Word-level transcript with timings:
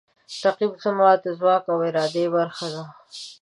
رقیب 0.43 0.73
زما 0.83 1.09
د 1.23 1.25
ځواک 1.39 1.63
او 1.73 1.79
ارادې 1.89 2.25
برخه 2.35 2.67
ده 2.73 2.83